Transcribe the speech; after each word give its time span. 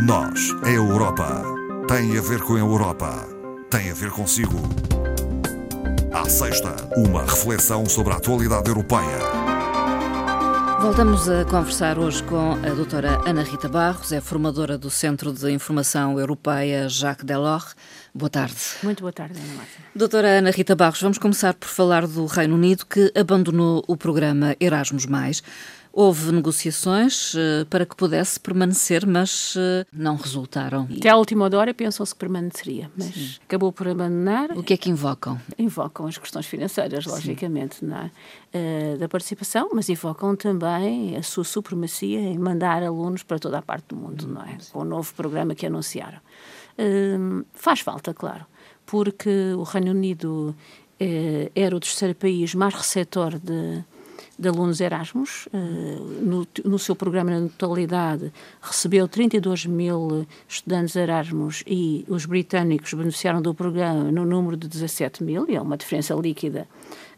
Nós, 0.00 0.54
a 0.62 0.70
Europa, 0.70 1.42
tem 1.88 2.16
a 2.16 2.20
ver 2.20 2.40
com 2.42 2.54
a 2.54 2.58
Europa, 2.60 3.26
tem 3.68 3.90
a 3.90 3.94
ver 3.94 4.10
consigo. 4.12 4.56
À 6.12 6.28
sexta, 6.28 6.76
uma 6.96 7.22
reflexão 7.22 7.84
sobre 7.84 8.12
a 8.12 8.16
atualidade 8.16 8.68
europeia. 8.68 9.18
Voltamos 10.80 11.28
a 11.28 11.44
conversar 11.44 11.98
hoje 11.98 12.22
com 12.22 12.52
a 12.52 12.70
doutora 12.70 13.20
Ana 13.26 13.42
Rita 13.42 13.68
Barros, 13.68 14.12
é 14.12 14.20
formadora 14.20 14.78
do 14.78 14.88
Centro 14.88 15.32
de 15.32 15.50
Informação 15.50 16.20
Europeia 16.20 16.88
Jacques 16.88 17.24
Delors. 17.24 17.74
Boa 18.14 18.30
tarde. 18.30 18.54
Muito 18.84 19.00
boa 19.00 19.12
tarde, 19.12 19.36
Ana 19.36 19.54
Marta. 19.54 19.72
Doutora 19.96 20.28
Ana 20.38 20.52
Rita 20.52 20.76
Barros, 20.76 21.02
vamos 21.02 21.18
começar 21.18 21.54
por 21.54 21.68
falar 21.68 22.06
do 22.06 22.24
Reino 22.26 22.54
Unido, 22.54 22.86
que 22.86 23.12
abandonou 23.16 23.82
o 23.88 23.96
programa 23.96 24.54
Erasmus+. 24.60 25.06
Houve 26.00 26.30
negociações 26.30 27.34
uh, 27.34 27.66
para 27.68 27.84
que 27.84 27.96
pudesse 27.96 28.38
permanecer, 28.38 29.04
mas 29.04 29.56
uh, 29.56 29.84
não 29.92 30.14
resultaram. 30.14 30.86
Até 30.96 31.08
à 31.08 31.16
última 31.16 31.44
hora 31.52 31.74
pensou-se 31.74 32.14
que 32.14 32.20
permaneceria, 32.20 32.88
mas 32.96 33.12
Sim. 33.12 33.34
acabou 33.44 33.72
por 33.72 33.88
abandonar. 33.88 34.56
O 34.56 34.62
que 34.62 34.74
é 34.74 34.76
que 34.76 34.88
invocam? 34.88 35.40
Invocam 35.58 36.06
as 36.06 36.16
questões 36.16 36.46
financeiras, 36.46 37.04
logicamente, 37.04 37.84
é? 37.84 38.94
uh, 38.94 38.98
da 38.98 39.08
participação, 39.08 39.70
mas 39.72 39.88
invocam 39.88 40.36
também 40.36 41.16
a 41.16 41.22
sua 41.24 41.42
supremacia 41.42 42.20
em 42.20 42.38
mandar 42.38 42.84
alunos 42.84 43.24
para 43.24 43.40
toda 43.40 43.58
a 43.58 43.62
parte 43.62 43.86
do 43.88 43.96
mundo, 43.96 44.28
não 44.28 44.42
é? 44.42 44.56
Com 44.70 44.82
o 44.82 44.84
novo 44.84 45.12
programa 45.14 45.52
que 45.56 45.66
anunciaram. 45.66 46.20
faz 47.52 47.80
falta, 47.80 48.14
claro, 48.14 48.46
porque 48.86 49.52
o 49.56 49.64
Reino 49.64 49.90
Unido 49.90 50.54
era 51.56 51.74
o 51.74 51.80
terceiro 51.80 52.14
país 52.14 52.54
mais 52.54 52.72
receptor 52.72 53.36
de 53.36 53.82
de 54.38 54.48
alunos 54.48 54.80
Erasmus. 54.80 55.48
Eh, 55.52 55.58
no, 56.22 56.46
no, 56.64 56.78
seu 56.78 56.94
programa 56.94 57.30
na 57.30 57.48
totalidade 57.48 58.32
recebeu 58.62 59.08
32 59.08 59.66
mil 59.66 60.26
estudantes 60.48 60.94
Erasmus 60.94 61.64
e 61.66 62.04
os 62.08 62.24
britânicos 62.24 62.94
beneficiaram 62.94 63.42
do 63.42 63.52
programa 63.52 64.04
no 64.12 64.24
número 64.24 64.56
de 64.56 64.68
17 64.68 65.24
mil, 65.24 65.46
e 65.48 65.56
é 65.56 65.60
uma 65.60 65.76
diferença 65.76 66.14
líquida 66.14 66.68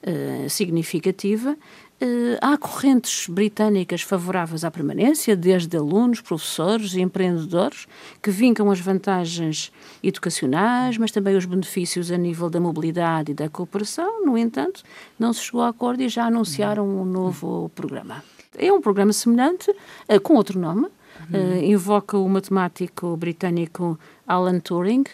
uh, 0.06 0.48
significativa. 0.48 1.56
Uh, 2.02 2.38
há 2.40 2.56
correntes 2.56 3.28
britânicas 3.28 4.00
favoráveis 4.00 4.64
à 4.64 4.70
permanência, 4.70 5.36
desde 5.36 5.76
alunos, 5.76 6.20
professores 6.20 6.94
e 6.94 7.00
empreendedores, 7.00 7.86
que 8.22 8.30
vincam 8.30 8.70
as 8.70 8.80
vantagens 8.80 9.70
educacionais, 10.02 10.96
mas 10.96 11.10
também 11.10 11.36
os 11.36 11.44
benefícios 11.44 12.10
a 12.10 12.16
nível 12.16 12.48
da 12.48 12.58
mobilidade 12.58 13.32
e 13.32 13.34
da 13.34 13.50
cooperação. 13.50 14.24
No 14.24 14.38
entanto, 14.38 14.82
não 15.18 15.32
se 15.32 15.42
chegou 15.42 15.60
a 15.60 15.68
acordo 15.68 16.02
e 16.02 16.08
já 16.08 16.24
anunciaram 16.24 16.88
um 16.88 17.04
novo 17.04 17.70
programa. 17.74 18.24
É 18.56 18.72
um 18.72 18.80
programa 18.80 19.12
semelhante, 19.12 19.70
uh, 19.70 20.20
com 20.22 20.34
outro 20.34 20.58
nome, 20.58 20.88
Uh, 21.28 21.62
invoca 21.62 22.16
o 22.16 22.28
matemático 22.28 23.14
britânico 23.16 23.98
Alan 24.26 24.58
Turing, 24.58 25.04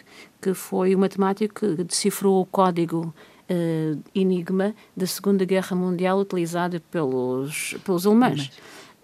que 0.41 0.53
foi 0.53 0.95
o 0.95 0.99
matemático 0.99 1.75
que 1.75 1.83
decifrou 1.83 2.41
o 2.41 2.45
código 2.45 3.13
uh, 3.49 4.01
enigma 4.13 4.73
da 4.95 5.05
Segunda 5.05 5.45
Guerra 5.45 5.75
Mundial 5.75 6.19
utilizado 6.19 6.79
pelos, 6.91 7.75
pelos 7.83 8.05
alemães. 8.05 8.51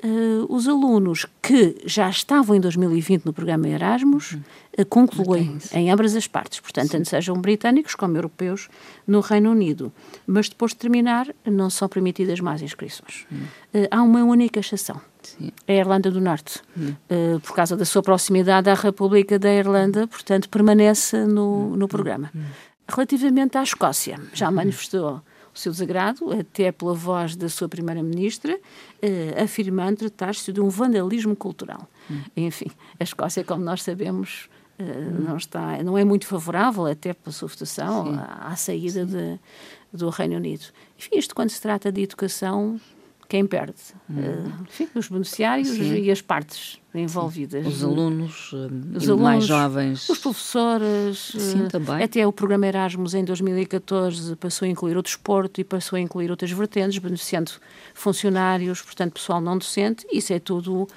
Uh, 0.04 0.46
os 0.54 0.68
alunos 0.68 1.26
que 1.42 1.78
já 1.86 2.10
estavam 2.10 2.58
em 2.58 2.60
2020 2.60 3.24
no 3.24 3.32
programa 3.32 3.70
Erasmus 3.70 4.34
uh, 4.34 4.86
concluem 4.90 5.58
em 5.72 5.90
ambas 5.90 6.14
as 6.14 6.28
partes, 6.28 6.60
portanto, 6.60 6.92
tanto 6.92 7.08
sejam 7.08 7.38
britânicos 7.38 7.96
como 7.96 8.18
europeus 8.18 8.68
no 9.08 9.22
Reino 9.22 9.50
Unido. 9.50 9.94
Mas 10.28 10.50
depois 10.50 10.74
de 10.74 10.80
terminar, 10.80 11.34
não 11.46 11.70
são 11.70 11.88
permitidas 11.88 12.42
mais 12.42 12.62
inscrições. 12.62 13.26
Uh, 13.74 13.88
há 13.90 14.04
uma 14.04 14.26
única 14.26 14.60
exceção. 14.60 15.00
Sim. 15.22 15.52
É 15.66 15.78
a 15.78 15.80
Irlanda 15.80 16.12
do 16.12 16.20
Norte, 16.20 16.60
uh, 16.76 17.40
por 17.40 17.56
causa 17.56 17.78
da 17.78 17.86
sua 17.86 18.04
proximidade 18.04 18.70
à 18.70 18.74
República 18.74 19.40
da 19.40 19.54
Irlanda, 19.54 20.06
portanto, 20.06 20.50
permanece 20.50 21.26
no, 21.26 21.78
no 21.78 21.88
programa. 21.88 22.30
Relativamente 22.88 23.58
à 23.58 23.64
Escócia, 23.64 24.20
já 24.34 24.52
manifestou 24.52 25.22
o 25.54 25.58
seu 25.58 25.72
desagrado, 25.72 26.32
até 26.34 26.72
pela 26.72 26.94
voz 26.94 27.36
da 27.36 27.48
sua 27.48 27.70
primeira-ministra, 27.70 28.60
eh, 29.02 29.42
afirmando 29.42 29.98
tratar-se 29.98 30.52
de 30.52 30.60
um 30.60 30.68
vandalismo 30.68 31.36
cultural. 31.36 31.88
Hum. 32.10 32.22
Enfim, 32.36 32.72
a 33.00 33.04
Escócia, 33.04 33.44
como 33.44 33.64
nós 33.64 33.84
sabemos, 33.84 34.50
eh, 34.80 34.84
hum. 34.84 35.26
não, 35.28 35.38
está, 35.38 35.82
não 35.84 35.98
é 35.98 36.04
muito 36.04 36.26
favorável, 36.26 36.88
até 36.88 37.14
pela 37.14 37.32
sua 37.32 37.48
votação, 37.48 38.16
à, 38.20 38.48
à, 38.52 38.56
saída 38.56 39.06
de, 39.06 39.40
do 39.94 40.10
Reino 40.10 40.36
Unido. 40.36 40.66
Enfim, 40.98 41.18
isto 41.18 41.36
quando 41.36 41.52
se 41.52 41.62
trata 41.62 41.92
de 41.92 42.02
educação, 42.02 42.82
quem 43.34 43.48
perde? 43.48 43.74
Hum. 44.08 44.20
Uh, 44.20 44.62
enfim, 44.62 44.88
os 44.94 45.08
beneficiários 45.08 45.70
Sim. 45.70 46.04
e 46.04 46.12
as 46.12 46.22
partes 46.22 46.80
envolvidas. 46.94 47.66
Os 47.66 47.84
alunos, 47.84 48.52
eh, 48.54 48.98
os 48.98 49.10
alunos 49.10 49.24
mais 49.24 49.46
jovens. 49.46 50.08
Os 50.08 50.20
professores. 50.20 51.34
Sim, 51.36 51.68
também. 51.68 52.04
Até 52.04 52.28
o 52.28 52.32
programa 52.32 52.68
Erasmus 52.68 53.16
em 53.16 53.26
2014 53.26 54.36
passou 54.36 54.68
a 54.68 54.70
incluir 54.70 54.96
o 54.98 55.02
desporto 55.02 55.60
e 55.60 55.64
passou 55.64 55.98
a 55.98 56.00
incluir 56.00 56.30
outras 56.30 56.52
vertentes, 56.52 57.00
beneficiando 57.00 57.54
funcionários, 57.96 58.84
portanto, 58.84 59.14
pessoal 59.14 59.42
não 59.42 59.58
docente. 59.58 60.06
Isso 60.14 60.32
é 60.32 60.38
tudo 60.38 60.88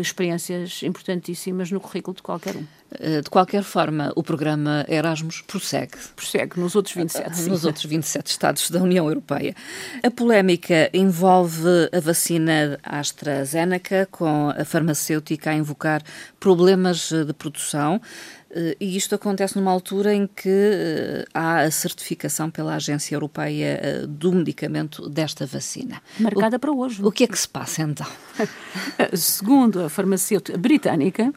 experiências 0.00 0.82
importantíssimas 0.82 1.70
no 1.70 1.80
currículo 1.80 2.16
de 2.16 2.22
qualquer 2.22 2.56
um. 2.56 2.64
Eh, 2.98 3.20
de 3.20 3.30
qualquer 3.30 3.62
forma, 3.62 4.12
o 4.14 4.22
programa 4.22 4.84
Erasmus 4.88 5.42
prossegue. 5.42 5.96
Prossegue 6.14 6.58
nos 6.58 6.74
outros 6.74 6.94
27. 6.94 7.40
Eh, 7.40 7.48
nos 7.48 7.64
outros 7.64 7.84
27 7.84 8.26
Estados 8.26 8.70
da 8.70 8.80
União 8.80 9.06
Europeia. 9.08 9.54
A 10.02 10.10
polémica 10.10 10.90
envolve 10.92 11.88
a 11.92 12.00
vacina 12.00 12.78
AstraZeneca, 12.82 14.08
com 14.10 14.50
a 14.50 14.64
farmacêutica 14.64 15.50
a 15.50 15.54
invocar 15.54 16.02
problemas 16.38 17.10
de 17.10 17.32
produção. 17.32 18.00
Eh, 18.54 18.76
e 18.80 18.96
isto 18.96 19.14
acontece 19.16 19.58
numa 19.58 19.72
altura 19.72 20.14
em 20.14 20.28
que 20.28 20.48
eh, 20.48 21.24
há 21.34 21.62
a 21.62 21.70
certificação 21.70 22.50
pela 22.50 22.76
Agência 22.76 23.16
Europeia 23.16 23.80
eh, 23.82 24.06
do 24.06 24.32
medicamento 24.32 25.08
desta 25.08 25.44
vacina. 25.44 26.00
Marcada 26.20 26.56
o, 26.56 26.60
para 26.60 26.72
hoje. 26.72 27.02
O 27.02 27.10
que 27.10 27.24
é 27.24 27.26
que 27.26 27.38
se 27.38 27.48
passa 27.48 27.82
então? 27.82 28.06
Segundo 29.12 29.82
a 29.82 29.88
farmacêutica 29.88 30.56
britânica, 30.56 31.32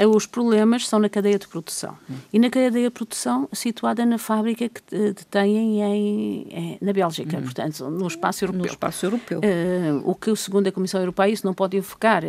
os 0.00 0.26
problemas 0.26 0.88
são 0.88 0.98
na 0.98 1.08
cadeia 1.08 1.38
de 1.38 1.46
produção. 1.46 1.96
Hum. 2.10 2.14
E 2.32 2.38
na 2.38 2.48
cadeia 2.48 2.88
de 2.88 2.90
produção 2.90 3.48
situada 3.52 4.04
na 4.06 4.18
fábrica 4.18 4.68
que 4.68 4.82
detêm 4.90 5.82
em, 5.82 6.48
em, 6.50 6.78
na 6.80 6.92
Bélgica, 6.92 7.38
hum. 7.38 7.42
portanto, 7.42 7.90
no 7.90 8.06
espaço 8.06 8.44
europeu. 8.44 8.60
No 8.62 8.66
espaço 8.66 9.06
europeu. 9.06 9.40
Uh, 9.40 10.10
o 10.10 10.14
que, 10.14 10.34
segundo 10.34 10.66
a 10.66 10.72
Comissão 10.72 11.00
Europeia, 11.00 11.32
isso 11.32 11.46
não 11.46 11.54
pode 11.54 11.76
invocar. 11.76 12.22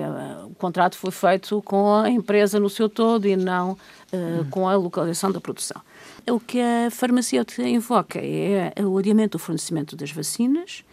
O 0.46 0.56
contrato 0.56 0.98
foi 0.98 1.12
feito 1.12 1.62
com 1.62 1.94
a 1.94 2.10
empresa 2.10 2.60
no 2.60 2.70
seu 2.70 2.90
todo 2.90 3.28
e 3.28 3.36
não 3.36 3.72
uh, 3.72 4.46
com 4.50 4.68
a 4.68 4.76
localização 4.76 5.32
da 5.32 5.40
produção. 5.40 5.82
O 6.30 6.40
que 6.40 6.60
a 6.60 6.90
farmacêutica 6.92 7.64
invoca 7.64 8.20
é 8.20 8.74
o 8.86 8.98
adiamento 8.98 9.38
do 9.38 9.40
fornecimento 9.40 9.96
das 9.96 10.12
vacinas, 10.12 10.84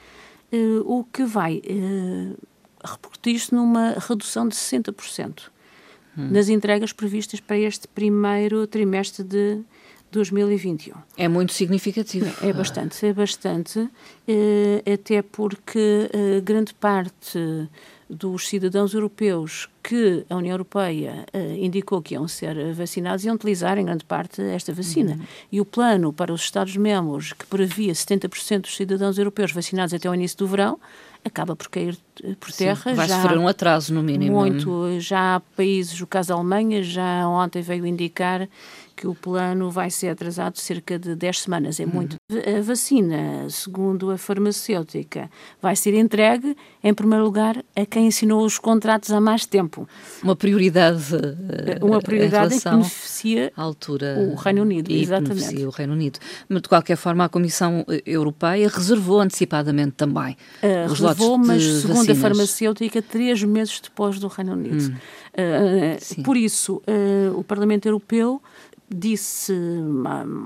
uh, 0.52 0.80
o 0.84 1.04
que 1.04 1.24
vai 1.24 1.58
uh, 1.58 2.36
repercutir-se 2.84 3.54
numa 3.54 3.96
redução 3.98 4.48
de 4.48 4.54
60% 4.54 5.50
hum. 6.16 6.28
nas 6.30 6.48
entregas 6.48 6.92
previstas 6.92 7.40
para 7.40 7.58
este 7.58 7.88
primeiro 7.88 8.66
trimestre 8.66 9.24
de 9.24 9.60
2021. 10.10 10.94
É 11.16 11.28
muito 11.28 11.52
significativo. 11.52 12.26
É, 12.42 12.48
é 12.48 12.52
bastante, 12.52 13.06
é 13.06 13.12
bastante, 13.12 13.88
até 14.92 15.22
porque 15.22 16.10
grande 16.44 16.74
parte 16.74 17.38
dos 18.10 18.48
cidadãos 18.48 18.92
europeus 18.92 19.68
que 19.82 20.24
a 20.28 20.36
União 20.36 20.52
Europeia 20.52 21.24
uh, 21.32 21.38
indicou 21.56 22.02
que 22.02 22.14
iam 22.14 22.26
ser 22.28 22.74
vacinados 22.74 23.24
iam 23.24 23.34
utilizar 23.34 23.78
em 23.78 23.84
grande 23.84 24.04
parte 24.04 24.42
esta 24.42 24.72
vacina. 24.72 25.12
Uhum. 25.12 25.26
E 25.52 25.60
o 25.60 25.64
plano 25.64 26.12
para 26.12 26.32
os 26.32 26.42
Estados-membros, 26.42 27.32
que 27.32 27.46
previa 27.46 27.92
70% 27.92 28.62
dos 28.62 28.76
cidadãos 28.76 29.16
europeus 29.16 29.52
vacinados 29.52 29.94
até 29.94 30.10
o 30.10 30.14
início 30.14 30.36
do 30.38 30.46
verão, 30.46 30.78
acaba 31.24 31.54
por 31.54 31.68
cair 31.68 31.96
eh, 32.22 32.34
por 32.38 32.52
terra. 32.52 32.90
Sim, 32.90 32.94
vai 32.94 33.08
sofrer 33.08 33.38
um 33.38 33.48
atraso, 33.48 33.94
no 33.94 34.02
mínimo. 34.02 34.36
Muito. 34.36 35.00
Já 35.00 35.36
há 35.36 35.40
países, 35.40 36.00
o 36.00 36.06
caso 36.06 36.28
da 36.30 36.34
Alemanha, 36.34 36.82
já 36.82 37.26
ontem 37.28 37.62
veio 37.62 37.86
indicar 37.86 38.48
que 39.00 39.08
o 39.08 39.14
plano 39.14 39.70
vai 39.70 39.88
ser 39.88 40.08
atrasado 40.08 40.58
cerca 40.58 40.98
de 40.98 41.14
10 41.16 41.40
semanas, 41.40 41.80
é 41.80 41.86
muito. 41.86 42.16
Uhum. 42.30 42.58
A 42.58 42.60
vacina, 42.60 43.48
segundo 43.48 44.10
a 44.10 44.18
farmacêutica, 44.18 45.30
vai 45.62 45.74
ser 45.74 45.94
entregue, 45.94 46.54
em 46.84 46.92
primeiro 46.92 47.24
lugar, 47.24 47.64
a 47.74 47.86
quem 47.86 48.08
assinou 48.08 48.44
os 48.44 48.58
contratos 48.58 49.10
há 49.10 49.18
mais 49.18 49.46
tempo. 49.46 49.88
Uma 50.22 50.36
prioridade. 50.36 51.14
Eh, 51.14 51.78
Uma 51.82 52.02
prioridade 52.02 52.58
que 52.58 52.68
beneficia 52.68 53.50
altura 53.56 54.18
o 54.30 54.34
Reino 54.34 54.60
Unido, 54.60 54.90
e 54.90 55.00
exatamente. 55.00 55.64
o 55.64 55.70
Reino 55.70 55.94
Unido. 55.94 56.18
Mas, 56.46 56.60
de 56.60 56.68
qualquer 56.68 56.96
forma, 56.96 57.24
a 57.24 57.28
Comissão 57.30 57.86
Europeia 58.04 58.68
reservou 58.68 59.20
antecipadamente 59.20 59.92
também 59.92 60.36
uh, 60.62 60.92
os 60.92 61.00
reservou, 61.00 61.38
lotes 61.38 61.46
mas, 61.46 61.62
segundo 61.62 61.96
vacinas. 61.96 62.18
a 62.18 62.20
farmacêutica, 62.20 63.00
três 63.00 63.42
meses 63.42 63.80
depois 63.80 64.18
do 64.18 64.28
Reino 64.28 64.52
Unido. 64.52 64.92
Hum. 64.92 64.96
Uh, 65.30 66.22
por 66.22 66.36
isso, 66.36 66.82
uh, 66.86 67.38
o 67.38 67.42
Parlamento 67.44 67.86
Europeu 67.86 68.42
disse 68.94 69.52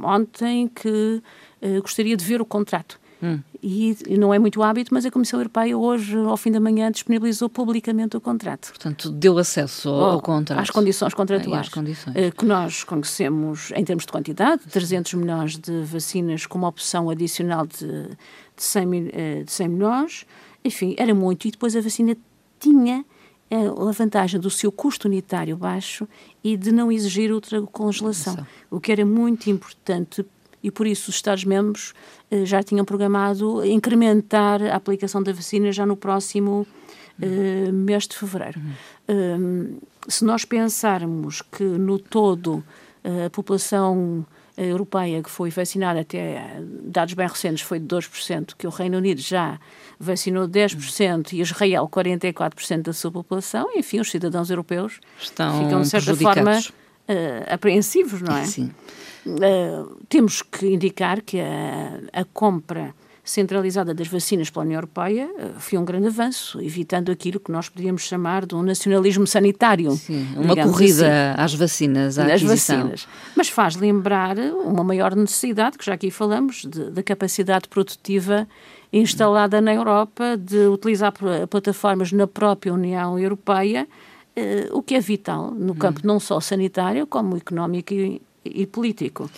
ontem 0.03 0.69
que 0.69 1.23
uh, 1.63 1.81
gostaria 1.83 2.17
de 2.17 2.25
ver 2.25 2.41
o 2.41 2.45
contrato. 2.45 3.01
Hum. 3.23 3.41
E 3.63 3.97
não 4.19 4.35
é 4.35 4.39
muito 4.39 4.63
hábito, 4.63 4.93
mas 4.93 5.07
a 5.07 5.11
Comissão 5.11 5.41
Europeia 5.41 5.77
hoje, 5.77 6.15
ao 6.19 6.37
fim 6.37 6.53
da 6.53 6.61
manhã, 6.61 6.91
disponibilizou 6.91 7.49
publicamente 7.49 8.15
o 8.15 8.21
contrato. 8.21 8.69
Portanto, 8.69 9.11
deu 9.11 9.39
acesso 9.39 9.89
ao, 9.89 10.11
ao 10.11 10.21
contrato. 10.21 10.61
Às 10.61 10.69
condições 10.69 11.15
contratuais. 11.15 11.61
às 11.63 11.69
condições. 11.71 12.15
Eh, 12.15 12.31
que 12.31 12.45
nós 12.45 12.85
conhecemos, 12.85 13.73
em 13.75 13.83
termos 13.83 14.05
de 14.05 14.13
quantidade, 14.13 14.63
300 14.71 15.15
milhões 15.15 15.57
de 15.57 15.81
vacinas 15.81 16.45
com 16.45 16.59
uma 16.59 16.69
opção 16.69 17.09
adicional 17.09 17.67
de, 17.67 17.87
de, 17.87 18.63
100, 18.63 19.11
eh, 19.15 19.43
de 19.45 19.53
100 19.53 19.69
milhões. 19.69 20.27
Enfim, 20.63 20.95
era 20.99 21.15
muito. 21.15 21.49
E 21.49 21.51
depois 21.51 21.75
a 21.75 21.81
vacina 21.81 22.15
tinha 22.61 22.99
eh, 22.99 23.05
a 23.51 23.93
vantagem 23.93 24.41
do 24.41 24.51
seu 24.51 24.73
custo 24.73 25.07
unitário 25.07 25.57
baixo 25.57 26.09
e 26.43 26.57
de 26.57 26.73
não 26.73 26.91
exigir 26.91 27.33
outra 27.33 27.61
congelação, 27.63 28.47
o 28.71 28.81
que 28.81 28.91
era 28.91 29.05
muito 29.05 29.49
importante 29.49 30.25
e 30.63 30.71
por 30.71 30.87
isso 30.87 31.11
os 31.11 31.17
Estados-membros 31.17 31.93
eh, 32.31 32.47
já 32.47 32.63
tinham 32.63 32.85
programado 32.85 33.65
incrementar 33.67 34.63
a 34.63 34.75
aplicação 34.75 35.23
da 35.23 35.33
vacina 35.33 35.71
já 35.71 35.85
no 35.85 35.95
próximo 35.95 36.67
eh, 37.21 37.71
mês 37.71 38.09
de 38.09 38.17
fevereiro. 38.17 38.61
Uhum. 39.07 39.79
se 40.09 40.25
nós 40.25 40.47
pensarmos 40.47 41.43
que 41.43 41.63
no 41.63 41.99
todo 41.99 42.65
a 43.27 43.29
população 43.29 44.25
europeia 44.57 45.23
que 45.23 45.31
foi 45.31 45.51
vacinada 45.51 46.01
até 46.01 46.61
dados 46.83 47.15
bem 47.15 47.27
recentes 47.27 47.63
foi 47.63 47.79
de 47.81 47.87
2%, 47.87 48.55
que 48.57 48.67
o 48.67 48.71
Reino 48.71 48.99
Unido 48.99 49.21
já 49.21 49.59
vacinou 49.99 50.49
10% 50.49 51.33
e 51.33 51.41
Israel 51.41 51.89
44% 51.89 52.83
da 52.83 52.93
sua 52.93 53.11
população, 53.11 53.69
enfim, 53.75 54.01
os 54.01 54.11
cidadãos 54.11 54.51
europeus 54.51 55.01
Estão 55.21 55.65
ficam 55.65 55.81
de 55.83 55.89
certa 55.89 56.15
forma 56.17 56.59
uh, 56.59 57.53
apreensivos, 57.53 58.21
não 58.21 58.37
é? 58.37 58.45
Sim. 58.45 58.71
Uh, 59.27 59.97
temos 60.09 60.43
que 60.43 60.67
indicar 60.67 61.23
que 61.23 61.41
a, 61.41 62.21
a, 62.21 62.25
compra 62.27 62.95
centralizada 63.25 63.95
das 63.95 64.07
vacinas 64.07 64.51
pela 64.51 64.67
União 64.67 64.77
Europeia 64.77 65.27
uh, 65.27 65.59
foi 65.59 65.79
um 65.79 65.85
grande 65.85 66.09
avanço, 66.09 66.61
evitando 66.61 67.11
aquilo 67.11 67.41
que 67.41 67.51
nós 67.51 67.71
podíamos 67.71 68.03
chamar 68.03 68.45
de 68.45 68.55
um 68.55 68.63
nacionalismo 68.63 69.27
sanitário. 69.27 69.93
Sim, 69.93 70.29
uma 70.37 70.55
corrida 70.55 71.33
assim, 71.33 71.43
às 71.43 71.55
vacinas, 71.55 72.19
às 72.19 72.43
vacinas. 72.43 73.09
Mas 73.35 73.49
faz 73.49 73.77
lembrar 73.77 74.37
uma 74.39 74.85
maior 74.85 75.17
necessidade, 75.17 75.79
que 75.79 75.87
já 75.87 75.95
aqui 75.95 76.11
falamos, 76.11 76.67
da 76.67 77.03
capacidade 77.03 77.67
produtiva 77.67 78.47
instalada 78.93 79.61
na 79.61 79.73
Europa 79.73 80.37
de 80.37 80.67
utilizar 80.67 81.13
plataformas 81.49 82.13
na 82.13 82.27
própria 82.27 82.75
União 82.75 83.19
Europeia, 83.19 83.89
uh, 84.37 84.77
o 84.77 84.83
que 84.83 84.95
é 84.95 85.01
vital 85.01 85.51
no 85.51 85.75
campo 85.75 86.01
não 86.05 86.21
só 86.21 86.39
sanitário, 86.41 87.07
como 87.07 87.39
económico 87.39 87.95
e 87.95 88.21
e 88.45 88.67
político. 88.67 89.31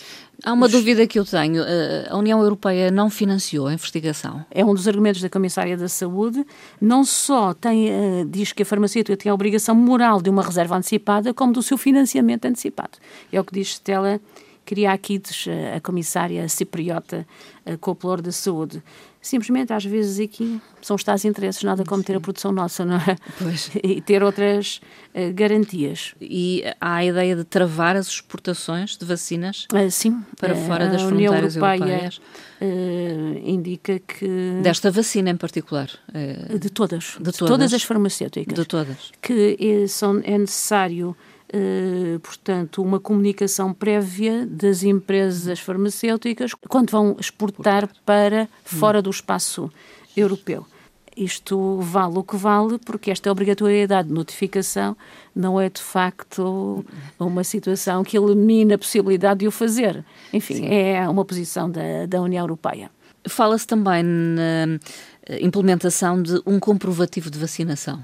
Há 0.43 0.53
uma 0.53 0.67
Mas, 0.67 0.71
dúvida 0.71 1.07
que 1.07 1.17
eu 1.17 1.25
tenho. 1.25 1.63
Eh, 1.63 2.07
a 2.09 2.17
União 2.17 2.39
Europeia 2.41 2.91
não 2.91 3.09
financiou 3.09 3.67
a 3.67 3.73
investigação? 3.73 4.45
É 4.51 4.63
um 4.63 4.73
dos 4.73 4.87
argumentos 4.87 5.21
da 5.21 5.29
Comissária 5.29 5.75
da 5.75 5.87
Saúde. 5.87 6.45
Não 6.79 7.03
só 7.03 7.53
tem, 7.53 7.89
uh, 7.89 8.25
diz 8.25 8.53
que 8.53 8.61
a 8.61 8.65
farmacêutica 8.65 9.17
tem 9.17 9.31
a 9.31 9.33
obrigação 9.33 9.73
moral 9.73 10.21
de 10.21 10.29
uma 10.29 10.43
reserva 10.43 10.75
antecipada, 10.75 11.33
como 11.33 11.53
do 11.53 11.63
seu 11.63 11.77
financiamento 11.77 12.45
antecipado. 12.45 12.97
É 13.31 13.39
o 13.39 13.43
que 13.43 13.53
diz 13.53 13.69
Stella 13.69 14.21
Kyriakides, 14.67 15.47
a 15.73 15.79
comissária 15.79 16.47
cipriota 16.49 17.25
uh, 17.65 17.77
com 17.77 17.91
o 17.91 17.95
Plor 17.95 18.21
da 18.21 18.33
Saúde 18.33 18.83
simplesmente 19.27 19.73
às 19.73 19.83
vezes 19.83 20.19
aqui 20.19 20.59
são 20.81 20.95
os 20.95 21.03
tais 21.03 21.25
interesses, 21.25 21.61
nada 21.63 21.83
como 21.83 22.01
ter 22.01 22.15
a 22.15 22.19
produção 22.19 22.51
nossa, 22.51 22.85
não 22.85 22.95
é? 22.95 23.15
Pois. 23.37 23.71
E 23.83 24.01
ter 24.01 24.23
outras 24.23 24.81
uh, 25.13 25.33
garantias. 25.33 26.13
E 26.19 26.63
há 26.79 26.95
a 26.95 27.05
ideia 27.05 27.35
de 27.35 27.43
travar 27.43 27.95
as 27.95 28.07
exportações 28.07 28.97
de 28.97 29.05
vacinas 29.05 29.67
uh, 29.73 29.91
sim. 29.91 30.23
para 30.39 30.53
uh, 30.53 30.65
fora 30.65 30.87
das 30.87 31.01
fronteiras 31.01 31.55
Europeia, 31.55 31.83
europeias? 31.83 32.21
indica 33.43 33.99
que... 33.99 34.59
Desta 34.63 34.89
vacina 34.89 35.29
em 35.29 35.37
particular? 35.37 35.89
de 36.59 36.69
todas. 36.69 37.15
De, 37.19 37.31
de 37.31 37.37
todas? 37.37 37.37
todas 37.37 37.73
as 37.73 37.83
farmacêuticas. 37.83 38.53
De 38.53 38.65
todas. 38.65 39.11
Que 39.21 39.57
é, 39.59 39.87
são, 39.87 40.21
é 40.23 40.37
necessário 40.37 41.15
Uh, 41.53 42.19
portanto, 42.19 42.81
uma 42.81 42.99
comunicação 42.99 43.73
prévia 43.73 44.45
das 44.45 44.83
empresas 44.83 45.59
farmacêuticas 45.59 46.53
quando 46.67 46.91
vão 46.91 47.15
exportar 47.17 47.89
para 48.05 48.49
fora 48.65 49.01
do 49.01 49.09
espaço 49.09 49.71
europeu. 50.15 50.65
Isto 51.17 51.79
vale 51.81 52.19
o 52.19 52.23
que 52.23 52.37
vale, 52.37 52.77
porque 52.77 53.09
esta 53.09 53.31
obrigatoriedade 53.31 54.09
de 54.09 54.13
notificação 54.13 54.95
não 55.35 55.59
é 55.59 55.67
de 55.67 55.81
facto 55.81 56.85
uma 57.19 57.43
situação 57.43 58.03
que 58.03 58.15
elimina 58.15 58.75
a 58.75 58.77
possibilidade 58.77 59.39
de 59.39 59.47
o 59.47 59.51
fazer. 59.51 60.05
Enfim, 60.31 60.55
Sim. 60.55 60.67
é 60.67 61.09
uma 61.09 61.25
posição 61.25 61.71
da, 61.71 62.05
da 62.07 62.21
União 62.21 62.43
Europeia. 62.43 62.91
Fala-se 63.27 63.65
também 63.65 64.03
na 64.03 64.77
eh, 65.25 65.39
implementação 65.41 66.21
de 66.21 66.39
um 66.45 66.59
comprovativo 66.59 67.31
de 67.31 67.39
vacinação. 67.39 67.99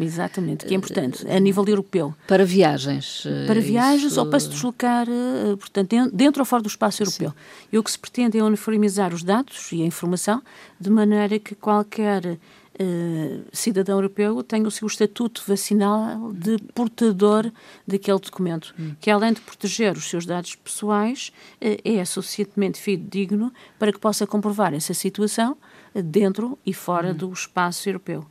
Exatamente, 0.00 0.66
que 0.66 0.74
é 0.74 0.76
importante, 0.76 1.26
a 1.28 1.38
nível 1.38 1.64
europeu. 1.66 2.14
Para 2.26 2.44
viagens. 2.44 3.24
Eh, 3.26 3.46
para 3.46 3.60
viagens 3.60 4.12
isso... 4.12 4.20
ou 4.20 4.26
para 4.26 4.40
se 4.40 4.48
deslocar, 4.48 5.06
eh, 5.08 5.56
portanto, 5.56 6.10
dentro 6.12 6.40
ou 6.40 6.46
fora 6.46 6.62
do 6.62 6.68
espaço 6.68 7.02
europeu. 7.02 7.30
Sim. 7.30 7.68
E 7.72 7.78
o 7.78 7.82
que 7.82 7.90
se 7.90 7.98
pretende 7.98 8.38
é 8.38 8.42
uniformizar 8.42 9.14
os 9.14 9.22
dados 9.22 9.70
e 9.72 9.82
a 9.82 9.86
informação, 9.86 10.42
de 10.80 10.90
maneira 10.90 11.38
que 11.38 11.54
qualquer 11.54 12.38
Uh, 12.80 13.44
cidadão 13.52 13.98
europeu 13.98 14.42
tenha 14.42 14.66
o 14.66 14.70
seu 14.70 14.88
estatuto 14.88 15.44
vacinal 15.46 16.32
de 16.32 16.58
portador 16.74 17.52
daquele 17.86 18.18
documento, 18.18 18.74
hum. 18.78 18.96
que 19.00 19.10
além 19.10 19.32
de 19.32 19.40
proteger 19.40 19.96
os 19.96 20.10
seus 20.10 20.26
dados 20.26 20.56
pessoais, 20.56 21.32
uh, 21.62 21.80
é 21.84 22.04
suficientemente 22.04 22.80
fidedigno 22.80 23.52
para 23.78 23.92
que 23.92 23.98
possa 23.98 24.26
comprovar 24.26 24.74
essa 24.74 24.92
situação 24.92 25.56
dentro 25.94 26.58
e 26.66 26.74
fora 26.74 27.12
hum. 27.12 27.14
do 27.14 27.32
espaço 27.32 27.88
europeu. 27.88 28.26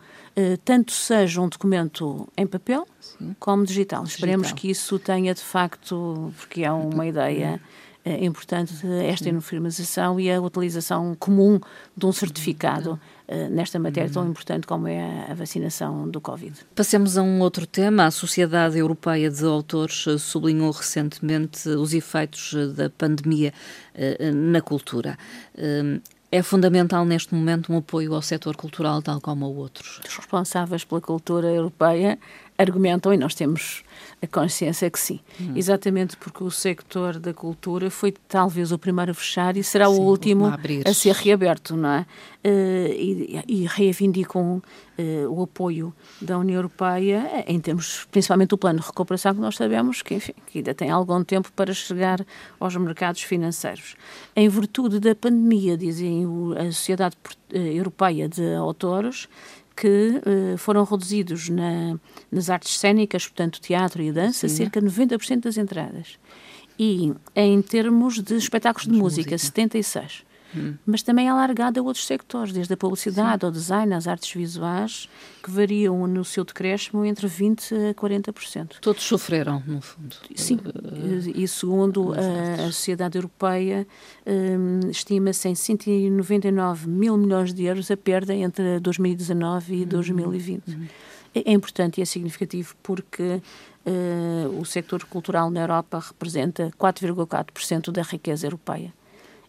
Tanto 0.65 0.91
seja 0.91 1.39
um 1.39 1.47
documento 1.47 2.27
em 2.35 2.47
papel 2.47 2.87
Sim. 2.99 3.35
como 3.39 3.63
digital. 3.63 4.03
digital. 4.03 4.25
Esperemos 4.25 4.51
que 4.51 4.67
isso 4.67 4.97
tenha 4.97 5.31
de 5.33 5.41
facto, 5.41 6.33
porque 6.39 6.63
é 6.63 6.71
uma 6.71 7.05
ideia 7.05 7.61
uh, 8.05 8.23
importante, 8.23 8.73
esta 9.05 9.29
uniformização 9.29 10.19
e 10.19 10.31
a 10.31 10.41
utilização 10.41 11.15
comum 11.19 11.59
de 11.95 12.05
um 12.05 12.11
certificado 12.11 12.99
uh, 13.27 13.49
nesta 13.49 13.79
matéria 13.79 14.09
tão 14.09 14.27
importante 14.27 14.67
como 14.67 14.87
é 14.87 15.27
a 15.29 15.33
vacinação 15.33 16.09
do 16.09 16.21
Covid. 16.21 16.53
Passemos 16.75 17.17
a 17.17 17.23
um 17.23 17.41
outro 17.41 17.65
tema. 17.65 18.05
A 18.05 18.11
Sociedade 18.11 18.77
Europeia 18.77 19.29
de 19.29 19.45
Autores 19.45 20.05
sublinhou 20.19 20.71
recentemente 20.71 21.69
os 21.69 21.93
efeitos 21.93 22.53
da 22.75 22.89
pandemia 22.89 23.53
na 24.33 24.61
cultura. 24.61 25.17
É 26.33 26.41
fundamental 26.41 27.05
neste 27.05 27.35
momento 27.35 27.71
um 27.71 27.77
apoio 27.77 28.15
ao 28.15 28.21
setor 28.23 28.55
cultural, 28.55 29.03
tal 29.03 29.21
como 29.21 29.45
a 29.45 29.47
outros. 29.47 30.01
Os 30.03 30.17
responsáveis 30.17 30.83
pela 30.83 30.99
cultura 30.99 31.47
europeia 31.47 32.17
argumentam, 32.57 33.13
e 33.13 33.17
nós 33.17 33.33
temos 33.33 33.83
a 34.21 34.27
consciência 34.27 34.89
que 34.89 34.99
sim. 34.99 35.19
Hum. 35.39 35.53
Exatamente 35.55 36.15
porque 36.15 36.43
o 36.43 36.51
sector 36.51 37.19
da 37.19 37.33
cultura 37.33 37.89
foi 37.89 38.13
talvez 38.27 38.71
o 38.71 38.77
primeiro 38.77 39.11
a 39.11 39.13
fechar 39.13 39.57
e 39.57 39.63
será 39.63 39.87
sim, 39.87 39.99
o 39.99 40.01
último 40.01 40.45
a, 40.45 40.57
a, 40.85 40.93
ser 40.93 41.13
reaberto, 41.13 41.75
não 41.75 41.89
é? 41.89 42.05
Uh, 42.45 42.91
e, 42.93 43.43
e 43.47 43.65
reivindicam 43.65 44.61
uh, 44.97 45.29
o 45.29 45.43
apoio 45.43 45.93
da 46.21 46.37
União 46.37 46.57
Europeia 46.57 47.43
em 47.47 47.59
termos, 47.59 48.05
principalmente 48.11 48.49
do 48.49 48.57
plano 48.57 48.79
de 48.79 48.85
recuperação, 48.85 49.33
que 49.33 49.41
nós 49.41 49.55
sabemos 49.55 50.01
que, 50.01 50.15
enfim, 50.15 50.33
que 50.47 50.59
ainda 50.59 50.73
tem 50.73 50.89
algum 50.89 51.23
tempo 51.23 51.51
para 51.53 51.73
chegar 51.73 52.25
aos 52.59 52.75
mercados 52.75 53.21
financeiros. 53.21 53.95
Em 54.35 54.47
virtude 54.47 54.99
da 54.99 55.15
pandemia, 55.15 55.77
dizem 55.77 56.25
a 56.57 56.65
Sociedade 56.65 57.15
eh, 57.51 57.73
Europeia 57.77 58.27
de 58.27 58.55
Autores, 58.55 59.27
que 59.75 60.21
uh, 60.53 60.57
foram 60.57 60.83
reduzidos 60.83 61.49
na, 61.49 61.97
nas 62.31 62.49
artes 62.49 62.77
cênicas, 62.77 63.25
portanto 63.25 63.59
teatro 63.59 64.01
e 64.01 64.11
dança, 64.11 64.47
Sim. 64.47 64.55
cerca 64.55 64.81
de 64.81 64.87
90% 64.87 65.41
das 65.41 65.57
entradas. 65.57 66.19
E 66.77 67.13
em 67.35 67.61
termos 67.61 68.19
de 68.19 68.35
espetáculos 68.35 68.87
de, 68.87 68.97
música, 68.97 69.31
música, 69.31 69.61
76% 69.61 70.32
mas 70.85 71.01
também 71.01 71.27
é 71.27 71.29
alargada 71.29 71.79
a 71.79 71.83
outros 71.83 72.05
sectores, 72.05 72.53
desde 72.53 72.73
a 72.73 72.77
publicidade 72.77 73.41
Sim. 73.41 73.45
ao 73.45 73.51
design, 73.51 73.93
às 73.93 74.07
artes 74.07 74.31
visuais, 74.31 75.09
que 75.41 75.49
variam 75.49 76.07
no 76.07 76.23
seu 76.23 76.43
decréscimo 76.43 77.03
entre 77.05 77.27
20% 77.27 77.89
a 77.89 77.93
40%. 77.93 78.75
Todos 78.81 79.03
sofreram, 79.03 79.61
no 79.65 79.81
fundo. 79.81 80.15
Sim, 80.35 80.55
uh, 80.55 81.31
e 81.35 81.47
segundo 81.47 82.13
a, 82.13 82.65
a, 82.65 82.71
Sociedade 82.71 83.17
Europeia, 83.17 83.87
um, 84.25 84.89
estima-se 84.89 85.49
em 85.49 85.55
199 85.55 86.87
mil 86.87 87.17
milhões 87.17 87.53
de 87.53 87.63
euros 87.63 87.89
a 87.91 87.97
perda 87.97 88.33
entre 88.33 88.79
2019 88.79 89.81
e 89.81 89.85
2020. 89.85 90.67
Uhum. 90.67 90.87
É, 91.35 91.51
é 91.51 91.53
importante 91.53 91.99
e 91.99 92.01
é 92.01 92.05
significativo 92.05 92.75
porque 92.81 93.41
uh, 93.85 94.59
o 94.59 94.65
setor 94.65 95.03
cultural 95.05 95.49
na 95.49 95.61
Europa 95.61 95.99
representa 95.99 96.71
4,4% 96.79 97.91
da 97.91 98.01
riqueza 98.01 98.45
europeia 98.47 98.93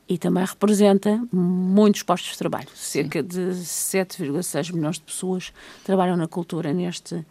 e 0.09 0.19
também 0.19 0.45
representa 0.45 1.23
muitos 1.33 2.03
postos 2.03 2.33
de 2.33 2.39
trabalho. 2.39 2.69
Cerca 2.75 3.23
de 3.23 3.39
7,6 3.39 4.73
milhões 4.73 4.97
de 4.97 5.03
pessoas 5.03 5.53
trabalham 5.83 6.17
na 6.17 6.29
cultura 6.29 6.73
neste, 6.73 7.25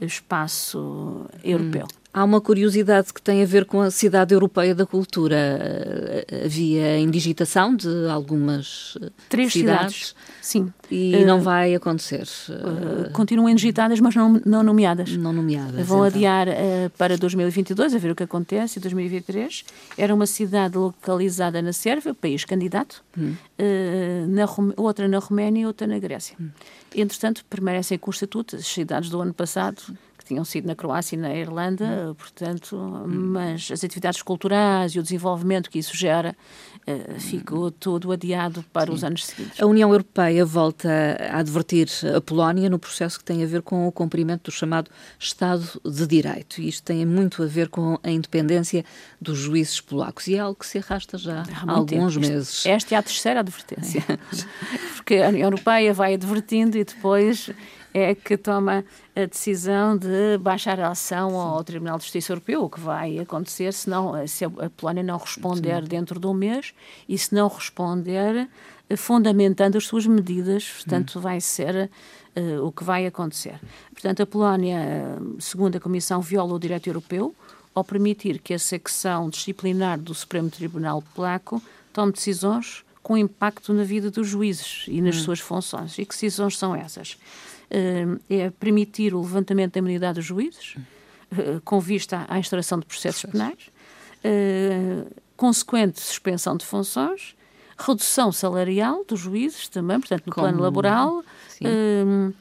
espaço 0.00 1.26
europeu. 1.42 1.84
Hum. 1.84 2.00
Há 2.12 2.24
uma 2.24 2.40
curiosidade 2.40 3.14
que 3.14 3.22
tem 3.22 3.40
a 3.40 3.46
ver 3.46 3.64
com 3.64 3.80
a 3.80 3.88
cidade 3.88 4.34
europeia 4.34 4.74
da 4.74 4.84
cultura. 4.84 5.36
Eh, 5.36 6.42
havia 6.44 6.98
indigitação 6.98 7.76
de 7.76 8.08
algumas 8.10 8.98
eh, 9.00 9.10
Três 9.28 9.52
cidades. 9.52 10.08
cidades. 10.08 10.14
Sim. 10.42 10.72
E 10.90 11.14
uh, 11.14 11.24
não 11.24 11.40
vai 11.40 11.72
acontecer. 11.72 12.26
Uh, 12.48 13.12
continuam 13.12 13.48
indigitadas, 13.48 14.00
mas 14.00 14.16
não, 14.16 14.42
não 14.44 14.64
nomeadas. 14.64 15.16
Não 15.16 15.32
nomeadas. 15.32 15.86
Vão 15.86 16.04
então. 16.04 16.18
adiar 16.18 16.48
uh, 16.48 16.90
para 16.98 17.16
2022, 17.16 17.94
a 17.94 17.98
ver 17.98 18.10
o 18.10 18.16
que 18.16 18.24
acontece. 18.24 18.80
Em 18.80 18.82
2023 18.82 19.64
era 19.96 20.12
uma 20.12 20.26
cidade 20.26 20.76
localizada 20.76 21.62
na 21.62 21.72
Sérvia, 21.72 22.12
país 22.12 22.44
candidato, 22.44 23.04
hum. 23.16 23.34
na, 24.28 24.46
outra 24.76 25.06
na 25.06 25.20
Roménia 25.20 25.62
e 25.62 25.66
outra 25.66 25.86
na 25.86 26.00
Grécia. 26.00 26.36
Hum. 26.40 26.48
Entretanto, 26.94 27.44
permanecem 27.48 27.98
com 27.98 28.10
o 28.10 28.14
estatuto 28.14 28.56
as 28.56 28.66
cidades 28.66 29.10
do 29.10 29.20
ano 29.20 29.32
passado 29.32 29.96
tinham 30.30 30.44
sido 30.44 30.66
na 30.66 30.76
Croácia 30.76 31.16
e 31.16 31.18
na 31.18 31.34
Irlanda, 31.34 31.84
hum. 31.84 32.14
portanto, 32.14 32.76
hum. 32.76 33.06
mas 33.06 33.68
as 33.72 33.82
atividades 33.82 34.22
culturais 34.22 34.92
e 34.92 35.00
o 35.00 35.02
desenvolvimento 35.02 35.68
que 35.68 35.78
isso 35.78 35.96
gera 35.96 36.36
ficou 37.18 37.70
todo 37.70 38.12
adiado 38.12 38.64
para 38.72 38.86
Sim. 38.86 38.92
os 38.92 39.04
anos 39.04 39.26
seguintes. 39.26 39.60
A 39.60 39.66
União 39.66 39.90
Europeia 39.90 40.44
volta 40.44 40.88
a 41.30 41.38
advertir 41.38 41.88
a 42.16 42.20
Polónia 42.20 42.68
no 42.68 42.78
processo 42.78 43.18
que 43.18 43.24
tem 43.24 43.42
a 43.42 43.46
ver 43.46 43.62
com 43.62 43.86
o 43.86 43.92
cumprimento 43.92 44.44
do 44.44 44.52
chamado 44.52 44.90
Estado 45.18 45.80
de 45.84 46.06
Direito. 46.06 46.60
E 46.60 46.68
isto 46.68 46.82
tem 46.84 47.04
muito 47.04 47.42
a 47.42 47.46
ver 47.46 47.68
com 47.68 47.98
a 48.02 48.10
independência 48.10 48.84
dos 49.20 49.38
juízes 49.38 49.80
polacos. 49.80 50.26
E 50.26 50.36
é 50.36 50.38
algo 50.38 50.58
que 50.58 50.66
se 50.66 50.78
arrasta 50.78 51.18
já 51.18 51.42
há, 51.42 51.70
há 51.70 51.72
alguns 51.72 52.14
tempo. 52.14 52.26
meses. 52.26 52.66
Esta 52.66 52.94
é 52.94 52.98
a 52.98 53.02
terceira 53.02 53.40
advertência. 53.40 54.02
Porque 54.96 55.16
a 55.16 55.28
União 55.28 55.46
Europeia 55.46 55.92
vai 55.92 56.14
advertindo 56.14 56.76
e 56.76 56.84
depois 56.84 57.50
é 57.92 58.14
que 58.14 58.36
toma 58.36 58.84
a 59.16 59.24
decisão 59.26 59.96
de 59.96 60.38
baixar 60.38 60.78
a 60.80 60.88
ação 60.88 61.34
ao 61.36 61.62
Tribunal 61.64 61.98
de 61.98 62.04
Justiça 62.04 62.32
Europeu, 62.32 62.64
o 62.64 62.70
que 62.70 62.80
vai 62.80 63.18
acontecer 63.18 63.72
se, 63.72 63.90
não, 63.90 64.26
se 64.26 64.44
a 64.44 64.70
Polónia 64.76 65.02
não 65.02 65.18
responder 65.18 65.82
Sim. 65.82 65.88
dentro 65.88 66.20
de 66.20 66.26
um 66.26 66.34
mês 66.34 66.72
e 67.08 67.18
se 67.18 67.34
não 67.34 67.48
responder 67.48 68.48
fundamentando 68.96 69.78
as 69.78 69.86
suas 69.86 70.06
medidas, 70.06 70.68
portanto 70.68 71.18
hum. 71.18 71.22
vai 71.22 71.40
ser 71.40 71.90
uh, 72.36 72.66
o 72.66 72.72
que 72.72 72.82
vai 72.82 73.06
acontecer. 73.06 73.60
Portanto, 73.92 74.22
a 74.22 74.26
Polónia, 74.26 75.18
segundo 75.38 75.76
a 75.76 75.80
Comissão, 75.80 76.20
viola 76.20 76.54
o 76.54 76.58
direito 76.58 76.88
europeu 76.88 77.34
ao 77.74 77.84
permitir 77.84 78.40
que 78.40 78.52
a 78.52 78.58
secção 78.58 79.30
disciplinar 79.30 79.98
do 79.98 80.12
Supremo 80.12 80.50
Tribunal 80.50 81.02
Polaco 81.14 81.62
tome 81.92 82.12
decisões 82.12 82.84
com 83.10 83.18
impacto 83.18 83.74
na 83.74 83.82
vida 83.82 84.08
dos 84.08 84.28
juízes 84.28 84.84
e 84.86 85.02
nas 85.02 85.16
hum. 85.16 85.24
suas 85.24 85.40
funções. 85.40 85.98
E 85.98 86.06
que 86.06 86.14
decisões 86.14 86.56
são 86.56 86.76
essas? 86.76 87.18
Eh, 87.68 88.06
é 88.30 88.50
permitir 88.50 89.14
o 89.14 89.20
levantamento 89.20 89.72
da 89.72 89.78
imunidade 89.80 90.14
dos 90.14 90.24
juízes, 90.24 90.76
eh, 91.36 91.60
com 91.64 91.80
vista 91.80 92.24
à 92.28 92.38
instauração 92.38 92.78
de 92.78 92.86
processos 92.86 93.28
penais, 93.28 93.68
eh, 94.22 95.04
consequente 95.36 96.00
suspensão 96.00 96.56
de 96.56 96.64
funções, 96.64 97.34
redução 97.80 98.30
salarial 98.30 99.04
dos 99.06 99.20
juízes 99.20 99.68
também, 99.68 99.98
portanto, 99.98 100.26
no 100.26 100.32
Como... 100.32 100.46
plano 100.46 100.62
laboral, 100.62 101.22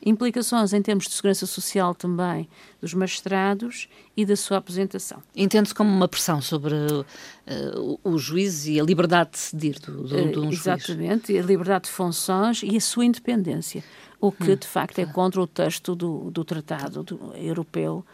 implicações 0.06 0.74
em 0.74 0.82
termos 0.82 1.06
de 1.06 1.14
segurança 1.14 1.46
social 1.46 1.94
também 1.94 2.48
dos 2.82 2.94
magistrados 2.94 3.90
e 4.16 4.26
da 4.26 4.36
sua 4.36 4.58
aposentação. 4.58 5.22
Entende-se 5.36 5.76
como 5.76 5.90
uma 5.90 6.08
pressão 6.08 6.42
sobre 6.42 6.74
uh, 6.76 8.00
o 8.04 8.18
juiz 8.18 8.66
e 8.66 8.80
a 8.80 8.84
liberdade 8.84 9.32
de 9.32 9.36
decidir 9.36 9.80
do, 9.80 10.04
do, 10.04 10.32
de 10.32 10.40
um 10.40 10.52
juiz. 10.52 10.62
Exatamente, 10.62 11.38
a 11.38 11.42
liberdade 11.42 11.86
de 11.86 11.92
funções 11.92 12.62
e 12.64 12.78
a 12.78 12.82
sua 12.82 13.06
independência 13.06 13.84
o 14.22 14.32
que 14.32 14.52
hum, 14.52 14.56
de 14.56 14.68
facto 14.68 15.00
é 15.00 15.06
contra 15.06 15.40
o 15.40 15.48
texto 15.48 15.96
do, 15.96 16.30
do 16.30 16.44
Tratado 16.44 17.04
do, 17.04 17.34
Europeu, 17.36 18.06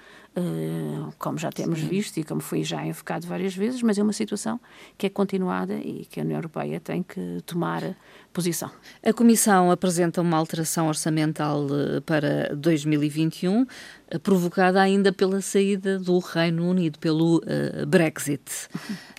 como 1.17 1.37
já 1.37 1.49
temos 1.49 1.79
Sim. 1.79 1.87
visto 1.87 2.17
e 2.17 2.23
como 2.23 2.41
foi 2.41 2.63
já 2.63 2.85
enfocado 2.85 3.25
várias 3.25 3.55
vezes, 3.55 3.81
mas 3.81 3.97
é 3.97 4.03
uma 4.03 4.13
situação 4.13 4.59
que 4.97 5.05
é 5.05 5.09
continuada 5.09 5.75
e 5.75 6.05
que 6.05 6.19
a 6.19 6.23
União 6.23 6.37
Europeia 6.37 6.79
tem 6.79 7.01
que 7.01 7.41
tomar 7.45 7.95
posição. 8.35 8.69
A 9.01 9.13
Comissão 9.13 9.71
apresenta 9.71 10.21
uma 10.21 10.35
alteração 10.35 10.89
orçamental 10.89 11.65
eh, 11.71 12.01
para 12.01 12.53
2021, 12.53 13.65
eh, 14.09 14.19
provocada 14.19 14.81
ainda 14.81 15.13
pela 15.13 15.39
saída 15.39 15.97
do 15.97 16.19
Reino 16.19 16.69
Unido, 16.69 16.99
pelo 16.99 17.37
uh, 17.37 17.85
Brexit. 17.87 18.43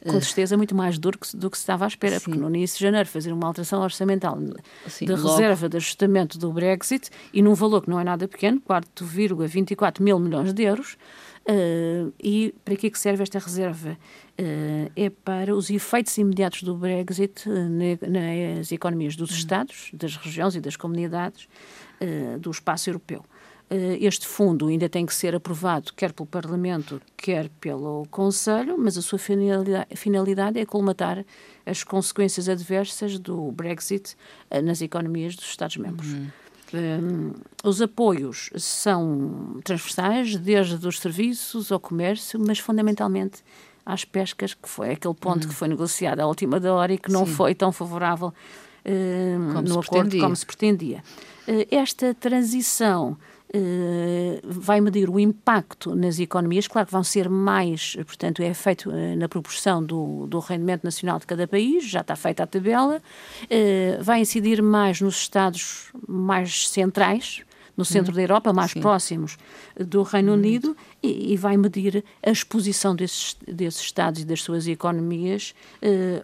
Com 0.05 0.21
certeza 0.21 0.57
muito 0.57 0.75
mais 0.75 0.99
duro 0.99 1.19
que, 1.19 1.35
do 1.35 1.51
que 1.51 1.57
se 1.57 1.63
estava 1.63 1.87
à 1.87 1.89
espera, 1.89 2.19
Sim. 2.19 2.27
porque 2.27 2.39
no 2.39 2.49
início 2.55 2.79
de 2.79 2.85
janeiro 2.85 3.09
fazer 3.09 3.33
uma 3.33 3.47
alteração 3.47 3.81
orçamental 3.81 4.39
Sim, 4.87 5.07
de 5.07 5.13
logo. 5.13 5.29
reserva 5.31 5.69
de 5.69 5.79
ajustamento 5.79 6.39
do 6.39 6.53
Brexit 6.53 7.09
e 7.33 7.41
num 7.41 7.55
valor 7.55 7.83
que 7.83 7.91
não 7.91 7.99
é 7.99 8.05
nada 8.05 8.29
pequeno, 8.29 8.61
4,24 8.61 10.03
mil 10.03 10.19
milhões 10.19 10.53
de 10.53 10.63
euros, 10.63 10.97
Uh, 11.49 12.13
e 12.21 12.53
para 12.65 12.75
que, 12.75 12.89
é 12.89 12.91
que 12.91 12.99
serve 12.99 13.23
esta 13.23 13.39
reserva? 13.39 13.97
Uh, 14.39 14.91
é 14.97 15.09
para 15.11 15.55
os 15.55 15.71
efeitos 15.71 16.19
imediatos 16.19 16.65
do 16.65 16.75
Brexit 16.77 17.49
nas 17.49 18.73
economias 18.73 19.15
dos 19.15 19.31
uhum. 19.31 19.37
Estados, 19.37 19.91
das 19.93 20.17
regiões 20.17 20.57
e 20.57 20.61
das 20.61 20.77
comunidades 20.77 21.49
uh, 22.01 22.39
do 22.41 22.51
espaço 22.51 22.91
europeu. 22.91 23.25
Este 23.69 24.29
fundo 24.29 24.69
ainda 24.69 24.89
tem 24.89 25.05
que 25.05 25.13
ser 25.13 25.35
aprovado 25.35 25.93
quer 25.93 26.13
pelo 26.13 26.29
Parlamento, 26.29 27.03
quer 27.17 27.49
pelo 27.61 28.07
Conselho, 28.13 28.79
mas 28.79 28.97
a 28.97 29.03
sua 29.03 29.19
finalidade, 29.19 29.97
finalidade 29.97 30.61
é 30.61 30.65
colmatar 30.65 31.25
as 31.65 31.83
consequências 31.83 32.49
adversas 32.49 33.19
do 33.19 33.51
Brexit 33.51 34.17
nas 34.63 34.81
economias 34.81 35.35
dos 35.35 35.47
Estados-membros. 35.47 36.13
Uhum. 36.13 36.29
Um, 36.75 37.33
os 37.63 37.81
apoios 37.81 38.51
são 38.57 39.61
transversais, 39.63 40.37
desde 40.37 40.87
os 40.87 40.99
serviços 40.99 41.71
ao 41.71 41.79
comércio, 41.79 42.41
mas 42.41 42.59
fundamentalmente 42.59 43.43
às 43.85 44.05
pescas, 44.05 44.53
que 44.53 44.69
foi 44.69 44.91
aquele 44.91 45.15
ponto 45.15 45.47
hum. 45.47 45.49
que 45.49 45.55
foi 45.55 45.69
negociado 45.69 46.21
à 46.21 46.27
última 46.27 46.59
da 46.59 46.75
hora 46.75 46.93
e 46.93 46.99
que 46.99 47.11
não 47.11 47.25
Sim. 47.25 47.33
foi 47.33 47.55
tão 47.55 47.71
favorável 47.71 48.35
uh, 48.85 49.39
no 49.39 49.79
acordo 49.79 49.91
pretendia. 49.91 50.21
como 50.21 50.35
se 50.35 50.47
pretendia. 50.47 51.05
Uh, 51.47 51.67
esta 51.71 52.13
transição 52.15 53.17
vai 54.45 54.81
medir 54.81 55.09
o 55.09 55.19
impacto 55.19 55.95
nas 55.95 56.19
economias. 56.19 56.67
Claro 56.67 56.87
que 56.87 56.93
vão 56.93 57.05
ser 57.05 57.29
mais, 57.29 57.97
portanto, 58.07 58.43
é 58.43 58.53
feito 58.53 58.91
uh, 58.91 59.17
na 59.17 59.29
proporção 59.29 59.83
do, 59.83 60.27
do 60.27 60.39
rendimento 60.39 60.85
nacional 60.85 61.19
de 61.19 61.27
cada 61.27 61.47
país, 61.47 61.85
já 61.85 62.01
está 62.01 62.17
feita 62.17 62.43
a 62.43 62.47
tabela. 62.47 63.01
Uh, 63.45 64.03
vai 64.03 64.21
incidir 64.21 64.63
mais 64.63 65.01
nos 65.01 65.17
Estados 65.17 65.91
mais 66.09 66.69
centrais, 66.69 67.43
no 67.77 67.85
centro 67.85 68.11
uhum. 68.11 68.17
da 68.17 68.23
Europa, 68.23 68.53
mais 68.53 68.71
Sim. 68.71 68.81
próximos 68.81 69.37
do 69.79 70.03
Reino 70.03 70.33
uhum. 70.33 70.39
Unido, 70.39 70.77
e, 71.03 71.35
e, 71.35 71.37
vai 71.37 71.59
medir 71.59 72.03
a 72.25 72.31
exposição 72.31 72.97
desses, 72.97 73.37
desses 73.47 73.83
Estados 73.83 74.23
e 74.23 74.25
das 74.25 74.43
suas 74.43 74.67
economias 74.67 75.55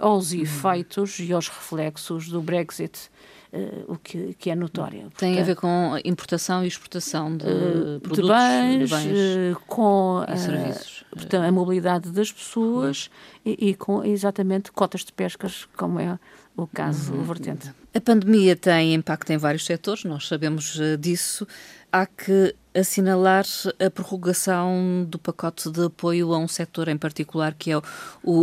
aos 0.01 0.33
uhum. 0.33 0.41
efeitos 0.41 1.19
e 1.19 1.31
aos 1.31 1.49
reflexos 1.49 2.29
do 2.29 2.41
Brexit. 2.41 3.11
Uh, 3.53 3.93
o 3.93 3.99
que, 3.99 4.33
que, 4.39 4.49
é 4.49 4.55
notório. 4.55 5.13
Tem 5.19 5.39
a 5.39 5.45
ver 5.45 5.57
com 5.57 6.01
importação 6.07 6.65
e 6.65 6.69
exportação 6.69 7.37
de 7.37 7.45
uh, 7.45 8.01
produtos, 8.01 8.31
bens, 8.31 8.89
de 8.89 8.95
bens 8.97 9.55
uh, 9.55 9.61
com 9.67 10.25
serviços. 10.39 11.05
Portanto, 11.11 11.45
a 11.45 11.53
mobilidade 11.53 12.11
das 12.13 12.33
pessoas 12.33 13.11
e, 13.45 13.69
e, 13.69 13.75
com 13.75 14.03
exatamente 14.03 14.73
cotas 14.73 15.05
de 15.05 15.13
pescas, 15.13 15.69
como 15.77 16.01
é 16.01 16.19
o 16.57 16.67
caso 16.67 17.13
uhum. 17.13 17.25
vertente. 17.25 17.71
A 17.95 18.01
pandemia 18.01 18.57
tem 18.57 18.95
impacto 18.95 19.29
em 19.29 19.37
vários 19.37 19.67
setores, 19.67 20.05
nós 20.05 20.27
sabemos 20.27 20.81
disso. 20.99 21.47
Há 21.93 22.07
que 22.07 22.55
assinalar 22.75 23.45
a 23.79 23.91
prorrogação 23.91 25.07
do 25.07 25.19
pacote 25.19 25.71
de 25.71 25.85
apoio 25.85 26.33
a 26.33 26.39
um 26.39 26.49
setor 26.49 26.89
em 26.89 26.97
particular, 26.97 27.53
que 27.53 27.71
é 27.71 27.77
o, 27.77 27.83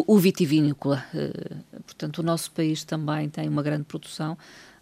o 0.05 0.19
vitivinícola. 0.19 1.03
Portanto, 1.83 2.19
o 2.19 2.23
nosso 2.23 2.51
país 2.51 2.83
também 2.83 3.27
tem 3.27 3.49
uma 3.49 3.63
grande 3.63 3.85
produção 3.85 4.37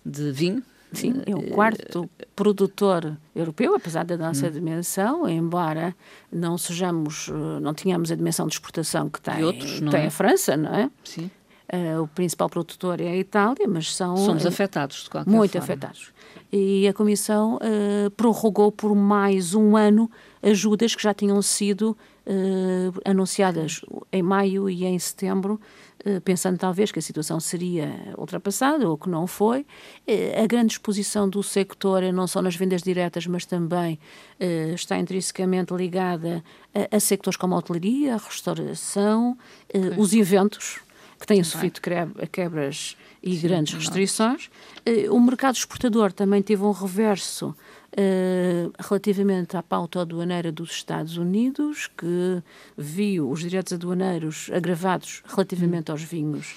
de 0.08 0.32
vinho. 0.32 0.64
Sim, 0.94 1.22
é 1.26 1.36
o 1.36 1.52
quarto 1.52 2.10
produtor 2.34 3.18
europeu, 3.36 3.76
apesar 3.76 4.06
da 4.06 4.16
nossa 4.16 4.48
hum. 4.48 4.52
dimensão, 4.52 5.28
embora 5.28 5.94
não 6.32 6.58
sejamos, 6.58 7.28
eh, 7.28 7.60
não 7.60 7.74
tenhamos 7.74 8.10
a 8.10 8.16
dimensão 8.16 8.48
de 8.48 8.54
exportação 8.54 9.10
que 9.10 9.20
tem, 9.20 9.44
outros, 9.44 9.82
tem 9.82 10.04
é? 10.04 10.08
a 10.08 10.12
França, 10.12 10.56
não 10.56 10.74
é? 10.74 10.90
Sim. 11.04 11.30
Uh, 11.74 12.04
o 12.04 12.08
principal 12.08 12.50
produtor 12.50 13.02
é 13.02 13.10
a 13.10 13.18
Itália, 13.18 13.68
mas 13.68 13.94
são... 13.94 14.16
Somos 14.16 14.46
uh, 14.46 14.48
afetados, 14.48 15.04
de 15.04 15.10
qualquer 15.10 15.30
muito 15.30 15.52
forma. 15.52 15.64
Afetados. 15.66 16.14
E 16.52 16.88
a 16.88 16.94
Comissão 16.94 17.56
uh, 17.58 18.10
prorrogou 18.12 18.72
por 18.72 18.96
mais 18.96 19.54
um 19.54 19.76
ano 19.76 20.10
ajudas 20.42 20.96
que 20.96 21.04
já 21.04 21.14
tinham 21.14 21.42
sido 21.42 21.98
anunciadas 23.06 23.80
em 24.12 24.22
maio 24.22 24.70
e 24.70 24.84
em 24.84 25.00
setembro, 25.00 25.62
eh, 26.06 26.20
pensando 26.22 26.58
talvez 26.58 26.92
que 26.92 27.00
a 27.00 27.02
situação 27.02 27.40
seria 27.40 28.14
ultrapassada 28.18 28.88
ou 28.88 28.98
que 28.98 29.10
não 29.10 29.28
foi. 29.28 29.66
Eh, 30.06 30.42
a 30.42 30.46
grande 30.46 30.74
exposição 30.74 31.28
do 31.28 31.42
sector, 31.44 32.02
não 32.14 32.28
só 32.28 32.42
nas 32.42 32.56
vendas 32.56 32.82
diretas, 32.82 33.28
mas 33.28 33.46
também 33.46 34.00
eh, 34.40 34.72
está 34.74 34.98
intrinsecamente 34.98 35.74
ligada 35.74 36.44
a, 36.74 36.96
a 36.96 37.00
sectores 37.00 37.36
como 37.36 37.56
a 37.56 37.58
hotelaria, 37.58 38.14
a 38.14 38.18
restauração, 38.18 39.38
os 39.98 40.14
eventos, 40.14 40.80
que 41.20 41.26
têm 41.26 41.44
sofrido 41.44 41.80
quebras 42.32 42.96
e 43.24 43.36
Sim, 43.36 43.48
grandes 43.48 43.74
restrições. 43.74 44.50
O 45.10 45.20
mercado 45.20 45.56
exportador 45.56 46.12
também 46.12 46.42
teve 46.42 46.64
um 46.64 46.72
reverso 46.72 47.56
Uh, 47.94 48.72
relativamente 48.78 49.58
à 49.58 49.64
pauta 49.64 50.02
aduaneira 50.02 50.52
dos 50.52 50.72
Estados 50.72 51.18
Unidos, 51.18 51.88
que 51.88 52.44
viu 52.78 53.32
os 53.32 53.40
direitos 53.40 53.74
aduaneiros 53.74 54.52
agravados 54.54 55.24
relativamente 55.26 55.90
aos 55.90 56.04
vinhos 56.04 56.54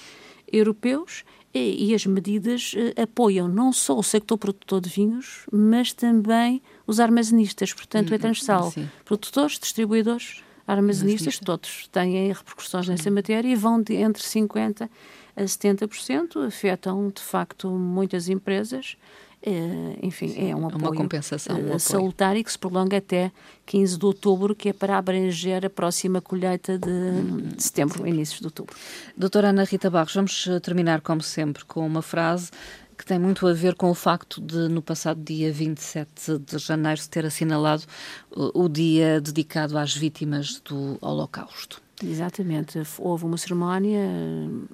europeus, 0.51 1.23
e, 1.51 1.87
e 1.87 1.95
as 1.95 2.05
medidas 2.05 2.73
uh, 2.73 3.01
apoiam 3.01 3.47
não 3.47 3.73
só 3.73 3.97
o 3.97 4.03
sector 4.03 4.37
produtor 4.37 4.81
de 4.81 4.89
vinhos, 4.89 5.45
mas 5.51 5.93
também 5.93 6.61
os 6.85 6.99
armazenistas, 6.99 7.73
portanto, 7.73 8.11
é 8.11 8.15
uhum. 8.15 8.19
transversal. 8.19 8.73
Produtores, 9.03 9.57
distribuidores, 9.57 10.43
armazenistas, 10.71 11.39
todos 11.39 11.87
têm 11.91 12.31
repercussões 12.31 12.87
nessa 12.87 13.11
matéria 13.11 13.47
e 13.47 13.55
vão 13.55 13.81
de 13.81 13.95
entre 13.95 14.23
50% 14.23 14.89
a 15.35 15.43
70%, 15.43 16.45
afetam 16.45 17.09
de 17.09 17.21
facto 17.21 17.69
muitas 17.69 18.29
empresas. 18.29 18.97
É, 19.43 19.97
enfim, 20.03 20.27
Sim, 20.27 20.51
é 20.51 20.55
um 20.55 20.67
apoio 20.67 20.83
uma 20.83 20.93
compensação, 20.93 21.59
um 21.59 21.79
salutar 21.79 22.37
e 22.37 22.43
que 22.43 22.51
se 22.51 22.59
prolonga 22.59 22.97
até 22.97 23.31
15 23.65 23.97
de 23.97 24.05
outubro, 24.05 24.53
que 24.53 24.69
é 24.69 24.73
para 24.73 24.99
abranger 24.99 25.65
a 25.65 25.69
próxima 25.69 26.21
colheita 26.21 26.77
de, 26.77 27.49
de 27.55 27.63
setembro, 27.63 28.05
inícios 28.07 28.39
de 28.39 28.45
outubro. 28.45 28.75
Doutora 29.17 29.49
Ana 29.49 29.63
Rita 29.63 29.89
Barros, 29.89 30.13
vamos 30.13 30.45
eh, 30.47 30.59
terminar, 30.59 31.01
como 31.01 31.23
sempre, 31.23 31.65
com 31.65 31.83
uma 31.83 32.03
frase 32.03 32.51
que 33.01 33.05
tem 33.07 33.17
muito 33.17 33.47
a 33.47 33.53
ver 33.53 33.73
com 33.73 33.89
o 33.89 33.95
facto 33.95 34.39
de, 34.39 34.67
no 34.69 34.79
passado 34.79 35.19
dia 35.23 35.51
27 35.51 36.37
de 36.37 36.59
janeiro, 36.59 37.01
se 37.01 37.09
ter 37.09 37.25
assinalado 37.25 37.83
o, 38.29 38.69
dia 38.69 39.19
dedicado 39.19 39.75
às 39.75 39.95
vítimas 39.95 40.59
do 40.59 40.99
Holocausto. 41.01 41.81
Exatamente. 42.03 42.81
Houve 42.97 43.25
uma 43.25 43.37
cerimónia, 43.37 43.99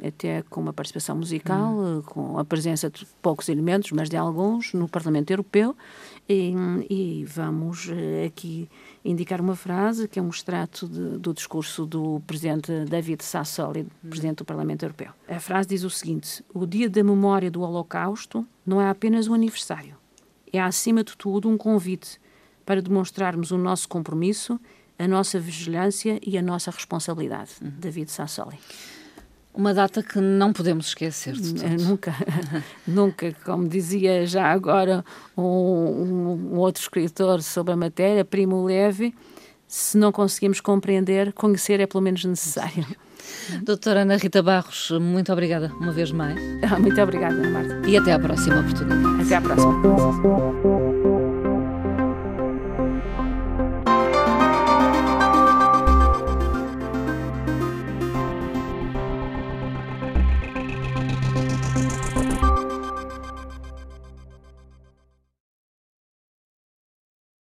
eh, 0.01 0.07
até 0.07 0.41
com 0.43 0.62
uma 0.62 0.74
participação 0.74 1.15
musical, 1.15 1.74
hum. 1.74 2.01
com 2.05 2.39
a 2.39 2.46
presença 2.46 2.89
de 2.89 3.05
poucos 3.22 3.50
elementos, 3.50 3.91
mas 3.91 4.10
de 4.10 4.15
alguns, 4.15 4.74
no 4.74 4.88
Parlamento 4.88 5.31
Europeu. 5.31 5.75
E, 6.27 6.53
e 6.89 7.25
vamos 7.25 7.89
eh, 7.89 8.25
aqui 8.25 8.69
indicar 9.03 9.39
uma 9.41 9.55
frase 9.55 10.07
que 10.07 10.19
é 10.19 10.22
um 10.22 10.29
extrato 10.29 10.88
de, 10.88 11.17
do 11.17 11.34
discurso 11.34 11.86
do 11.86 12.22
presidente 12.25 12.72
David 12.86 13.24
Sassoli, 13.24 13.81
hum. 13.81 14.10
presidente 14.10 14.38
do 14.38 14.46
Parlamento 14.46 14.84
Europeu. 14.84 15.10
A 15.27 15.39
frase 15.39 15.69
diz 15.69 15.84
o 15.84 15.89
seguinte: 15.89 16.43
O 16.53 16.65
Dia 16.65 16.89
da 16.89 17.03
Memória 17.03 17.51
do 17.51 17.62
Holocausto 17.62 18.46
não 18.65 18.81
é 18.81 18.89
apenas 18.89 19.27
um 19.27 19.34
aniversário, 19.34 19.96
é 20.51 20.60
acima 20.60 21.03
de 21.03 21.15
tudo 21.15 21.50
um 21.50 21.57
convite 21.57 22.19
para 22.65 22.81
demonstrarmos 22.81 23.51
o 23.51 23.57
nosso 23.57 23.88
compromisso 23.88 24.60
a 25.00 25.08
nossa 25.08 25.39
vigilância 25.39 26.20
e 26.25 26.38
a 26.38 26.42
nossa 26.42 26.72
responsabilidade. 26.72 27.51
Uhum. 27.62 27.72
David 27.77 28.12
Sassoli. 28.12 28.58
Uma 29.54 29.74
data 29.74 30.04
que 30.04 30.20
não 30.20 30.54
podemos 30.54 30.88
esquecer. 30.89 31.36
Nunca, 31.80 32.13
nunca. 32.88 33.36
Como 33.44 33.68
dizia 33.68 34.25
já 34.25 34.51
agora 34.51 35.04
um, 35.36 35.42
um, 35.42 36.58
outro 36.58 36.82
escritor 36.82 37.42
sobre 37.42 37.74
a 37.74 37.75
matéria, 37.75 38.24
Primo 38.24 38.63
Levi, 38.63 39.16
se 39.68 39.98
não 39.98 40.12
conseguimos 40.12 40.62
compreender, 40.62 41.34
conhecer 41.34 41.80
é 41.80 41.88
pelo 41.88 42.04
menos 42.04 42.24
necessário. 42.24 42.86
Doutora 43.63 44.01
Ana 44.01 44.18
Rita 44.18 44.44
Barros, 44.44 44.92
muito 45.01 45.34
obrigada 45.34 45.72
uma 45.80 45.92
vez 45.92 46.12
mais. 46.12 46.39
muito 46.80 47.01
obrigada, 47.01 47.50
Marta. 47.50 47.82
E 47.89 47.98
até 47.98 48.13
à 48.13 48.20
próxima 48.20 48.60
oportunidade. 48.60 49.24
Até 49.24 49.36
à 49.36 49.42
próxima. 49.42 50.87